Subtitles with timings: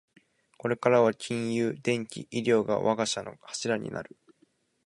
[0.57, 4.17] これからは金融、電機、医療が我が社の柱になる